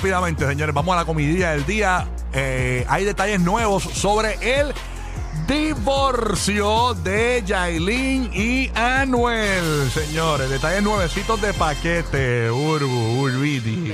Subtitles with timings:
[0.00, 2.08] rápidamente, señores, vamos a la comidilla del día.
[2.32, 4.72] Eh, hay detalles nuevos sobre el
[5.46, 9.90] divorcio de Yailin y Anuel.
[9.92, 12.50] Señores, detalles nuevecitos de paquete.
[12.50, 13.92] Urbu, Urbiti.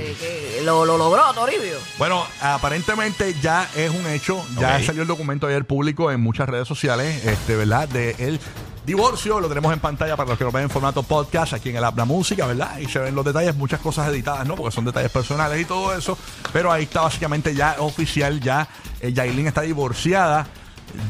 [0.63, 1.77] Lo, lo logró Toribio.
[1.99, 4.47] Bueno, aparentemente ya es un hecho.
[4.61, 7.89] Ya salió el documento ayer público en muchas redes sociales, este, ¿verdad?
[7.89, 8.39] De el
[8.87, 9.41] divorcio.
[9.41, 11.85] Lo tenemos en pantalla para los que lo ven en formato podcast aquí en el
[11.85, 12.79] app La Música, ¿verdad?
[12.79, 14.55] Y se ven los detalles, muchas cosas editadas, ¿no?
[14.55, 16.17] Porque son detalles personales y todo eso.
[16.53, 18.69] Pero ahí está básicamente ya oficial, ya
[19.01, 20.47] eh, Yailin está divorciada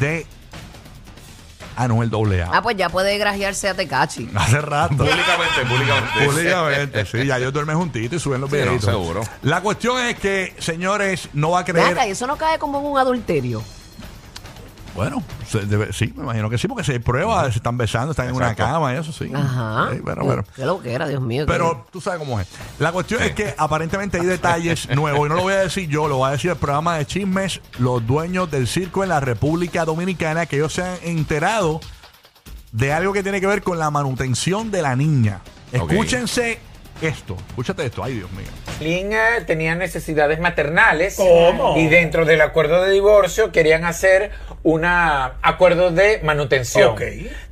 [0.01, 0.27] de
[1.77, 2.49] Anuel AA.
[2.51, 4.31] Ah, pues ya puede grajearse a Tecachi.
[4.35, 4.97] Hace rato.
[4.97, 6.25] Públicamente, públicamente.
[6.27, 8.91] Públicamente, sí, ya ellos duermen juntitos y suben los Sí, no, videitos.
[8.91, 9.21] seguro.
[9.43, 11.97] La cuestión es que, señores, no va a creer.
[12.09, 13.63] y eso no cae como en un adulterio.
[14.97, 18.11] Bueno, se debe- sí, me imagino que sí, porque se hay pruebas, se están besando,
[18.13, 19.31] están en una cama y eso sí.
[19.33, 19.91] Ajá.
[19.93, 20.45] Sí, bueno, bueno.
[20.57, 21.45] Qué lo que era, Dios mío.
[21.47, 22.49] Pero tú sabes cómo es.
[22.79, 26.09] La cuestión es que aparentemente hay detalles nuevos y no lo voy a decir yo,
[26.09, 29.85] lo va a decir el programa de chismes, los dueños del circo en la República
[29.85, 31.81] Dominicana, que ellos se han enterado
[32.73, 35.41] de algo que tiene que ver con la manutención de la niña.
[35.79, 35.93] Ok.
[35.93, 36.59] Escúchense
[37.01, 38.47] esto, escúchate esto, ay Dios mío.
[38.81, 41.17] Lin eh, tenía necesidades maternales.
[41.17, 41.77] ¿Cómo?
[41.77, 44.31] Y dentro del acuerdo de divorcio querían hacer
[44.63, 46.91] un acuerdo de manutención.
[46.91, 47.03] Ok.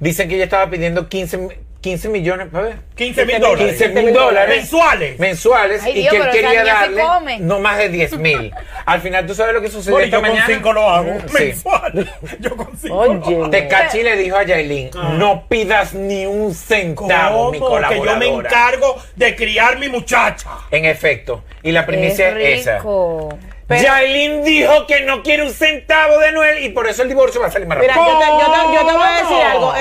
[0.00, 2.76] Dicen que ella estaba pidiendo 15, 15 millones, a ver.
[2.96, 3.76] 15 mil dólares.
[3.76, 4.56] 15 mil dólares.
[4.56, 5.18] Mensuales.
[5.18, 5.82] Mensuales.
[5.82, 8.54] Ay, y Dios, que él pero quería darle no más de 10 mil.
[8.86, 10.46] Al final, ¿tú sabes lo que sucedió y esta yo con mañana?
[10.46, 11.16] 5 lo hago.
[11.28, 11.34] Sí.
[11.44, 12.12] Mensual.
[12.40, 13.50] Yo con 5 Oye.
[13.50, 17.70] Tecachi le dijo a Yailin, no pidas ni un centavo, mi ¿Cómo?
[17.76, 18.12] Que colaboradora.
[18.12, 20.48] yo me encargo de criar mi muchacha.
[20.70, 21.44] En efecto.
[21.62, 22.76] Y la primicia es, esa.
[22.78, 23.28] rico.
[23.68, 27.46] Yailin dijo que no quiere un centavo de Noel y por eso el divorcio va
[27.46, 28.12] a salir más Mira, rápido.
[28.12, 28.93] yo te, yo te- yo te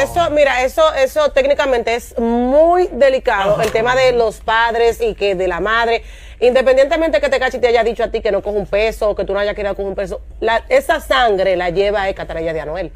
[0.04, 3.62] Eso, mira, eso, eso técnicamente es muy delicado.
[3.62, 6.04] El tema de los padres y que de la madre.
[6.40, 9.24] Independientemente que te te haya dicho a ti que no coja un peso o que
[9.24, 12.60] tú no hayas querido coger un peso, la- esa sangre la lleva a Catarella de
[12.62, 12.92] Anuel.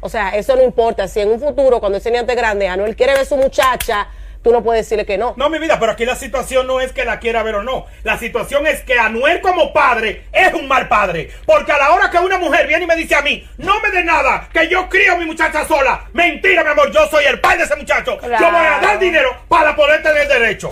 [0.00, 1.08] O sea, eso no importa.
[1.08, 4.06] Si en un futuro, cuando ese niño grande, Anuel quiere ver su muchacha,
[4.46, 5.34] tú no puedes decirle que no.
[5.36, 7.86] No, mi vida, pero aquí la situación no es que la quiera ver o no.
[8.04, 11.32] La situación es que Anuel como padre es un mal padre.
[11.44, 13.90] Porque a la hora que una mujer viene y me dice a mí, no me
[13.90, 16.04] dé nada, que yo crío a mi muchacha sola.
[16.12, 18.20] Mentira, mi amor, yo soy el padre de ese muchacho.
[18.22, 20.68] Yo voy a dar dinero para poder tener derecho.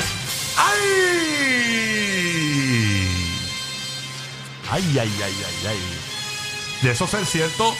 [0.56, 1.34] ¡Ay!
[4.70, 5.78] ¡Ay, ay, ay, ay, ay!
[6.80, 7.74] De eso ser cierto,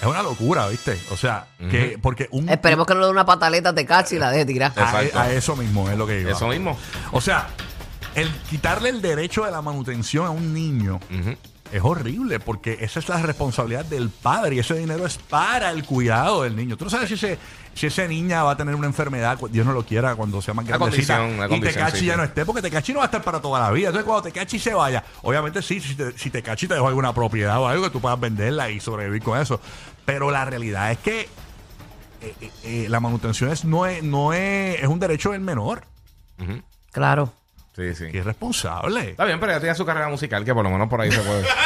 [0.00, 0.98] es una locura, ¿viste?
[1.10, 2.48] O sea, que porque un...
[2.48, 4.72] Esperemos que no le dé una pataleta a Tecachi y la deje tirar.
[4.76, 5.18] a, Exacto.
[5.18, 6.30] a eso mismo es lo que iba.
[6.32, 6.78] Eso mismo.
[7.12, 7.48] O sea,
[8.14, 11.00] el quitarle el derecho de la manutención a un niño
[11.72, 15.84] es horrible porque esa es la responsabilidad del padre y ese dinero es para el
[15.84, 16.76] cuidado del niño.
[16.76, 17.38] Tú no sabes si ese,
[17.74, 20.66] si esa niña va a tener una enfermedad, Dios no lo quiera, cuando sea más
[20.66, 22.18] grandecita y Tecachi sí, ya sí.
[22.18, 23.88] no esté, porque Tecachi no va a estar para toda la vida.
[23.88, 27.58] Entonces cuando Tecachi se vaya, obviamente sí, si, te, si Tecachi te dejó alguna propiedad
[27.60, 29.60] o algo que tú puedas venderla y sobrevivir con eso.
[30.04, 34.80] Pero la realidad es que eh, eh, eh, la manutención es, no, es, no es,
[34.80, 35.84] es un derecho del menor.
[36.92, 37.32] Claro.
[37.78, 38.04] Sí, sí.
[38.12, 39.10] Y es responsable.
[39.10, 41.20] Está bien, pero ya tiene su carrera musical, que por lo menos por ahí se
[41.20, 41.44] puede.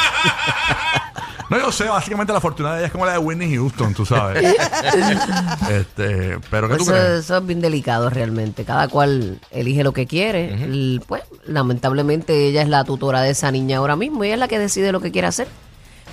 [1.50, 4.06] No, yo sé, básicamente la fortuna de ella es como la de Whitney Houston, tú
[4.06, 4.42] sabes.
[5.70, 7.10] este, pero ¿qué tú Eso, crees?
[7.10, 8.64] eso es bien delicado realmente.
[8.64, 10.56] Cada cual elige lo que quiere.
[10.72, 14.48] Y, pues, lamentablemente ella es la tutora de esa niña ahora mismo ella es la
[14.48, 15.46] que decide lo que quiere hacer.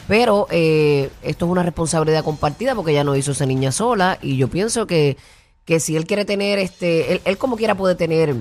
[0.10, 4.36] Pero eh, esto es una responsabilidad compartida porque ella no hizo esa niña sola y
[4.36, 5.16] yo pienso que,
[5.64, 8.36] que si él quiere tener, este, él, él como quiera puede tener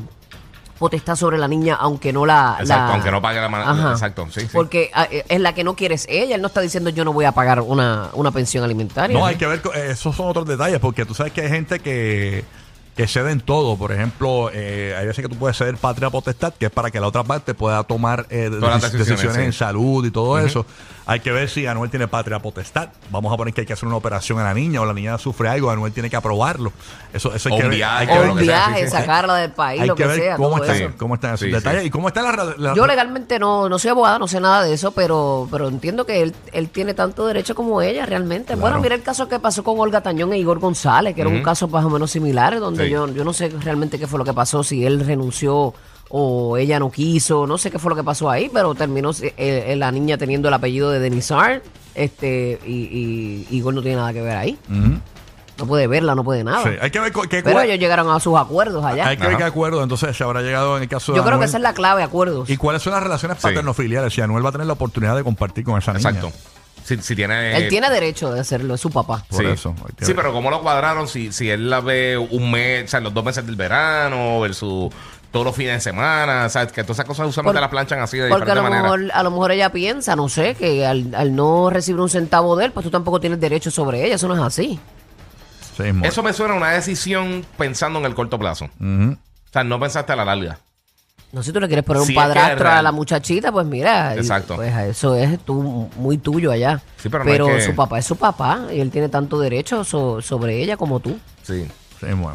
[0.79, 2.57] potestad sobre la niña aunque no la...
[2.61, 3.91] Exacto, la- aunque no pague la mano.
[3.93, 4.49] Exacto, sí, sí.
[4.53, 6.37] Porque ah, eh, es la que no quiere es ella.
[6.37, 9.17] Él no está diciendo yo no voy a pagar una, una pensión alimentaria.
[9.19, 11.81] No, hay que ver, eh, esos son otros detalles, porque tú sabes que hay gente
[11.81, 12.45] que,
[12.99, 13.77] que cede en todo.
[13.77, 16.99] Por ejemplo, eh, hay veces que tú puedes ceder patria potestad, que es para que
[16.99, 19.43] la otra parte pueda tomar eh, decisiones, decisiones sí.
[19.43, 20.67] en salud y todo eso.
[21.07, 22.89] Hay que ver si Anuel tiene patria potestad.
[23.11, 25.17] Vamos a poner que hay que hacer una operación a la niña o la niña
[25.17, 26.71] sufre algo, Anuel tiene que aprobarlo.
[27.15, 27.79] Eso, eso hay O que un ver.
[27.79, 28.97] viaje, hay que o ver- un lo que sea, viaje, sí, sí.
[28.99, 30.37] sacarla del país, hay lo que que, ver sea.
[30.37, 30.95] cómo, todo está, eso.
[30.99, 31.87] cómo están esos Sí, detalles sí.
[31.87, 34.63] y cómo está la, ra- la- Yo legalmente no, no soy abogada, no sé nada
[34.65, 38.55] de eso, pero, pero entiendo que él, él tiene tanto derecho como ella realmente.
[38.57, 41.43] Bueno, mira el caso que pasó con Olga Tañón e Igor González, que era un
[41.43, 42.93] caso más o menos similar, donde Sí.
[42.95, 45.75] yo, yo no sé realmente qué fue lo que pasó, si él renunció
[46.11, 49.35] o ella no quiso, no sé qué fue lo que pasó ahí, pero terminó eh,
[49.37, 51.63] eh, la niña teniendo el apellido de Denizar,
[51.95, 54.59] este, y, y Igor no tiene nada que ver ahí.
[55.59, 56.63] No puede verla, no puede nada.
[56.63, 59.09] Sí, hay que ver qué Pero ellos llegaron a sus acuerdos allá.
[59.09, 59.39] hay que ver Ajá.
[59.39, 61.63] qué acuerdo entonces se habrá llegado en el caso de Yo creo que esa es
[61.65, 62.49] la clave, acuerdos.
[62.49, 63.43] ¿Y cuáles son las relaciones Sí.
[63.43, 64.13] paternofiliares?
[64.15, 66.11] Si Anuel va a tener la oportunidad de compartir con esa niña.
[66.11, 66.31] Exacto.
[66.89, 67.55] Si, si tiene.
[67.57, 69.25] Él tiene derecho de hacerlo, es su papá.
[69.29, 70.17] Por eso, hay que Sí, ver.
[70.23, 71.07] pero ¿cómo lo cuadraron?
[71.07, 74.91] Si, si él la ve un mes, o sea, los dos meses del verano, versus
[75.31, 78.01] todos los fines de semana, o sea, que todas esas cosas usualmente Por- las planchan
[78.01, 78.83] así de Porque a diferente lo, manera.
[79.05, 82.57] mejor, a lo mejor ella piensa, no sé, que al, al no recibir un centavo
[82.57, 84.15] de él, pues tú tampoco tienes derecho sobre ella.
[84.15, 84.81] Eso no es así.
[85.77, 86.07] Sí, mismo.
[86.07, 88.65] Eso me suena a una decisión pensando en el corto plazo.
[88.81, 89.13] Ujú.
[89.13, 90.59] O sea, no pensaste a la larga.
[91.31, 94.15] No sé si tú le quieres poner Si un padrastro a la muchachita, pues mira,
[94.17, 94.57] y- Exacto.
[94.57, 96.81] pues eso es tú, muy tuyo allá.
[96.97, 100.23] Sí, pero no que- su papá es su papá y él tiene tanto derecho so-
[100.23, 101.19] sobre ella como tú.
[101.43, 101.67] Sí.
[102.01, 102.33] Sí, mismo.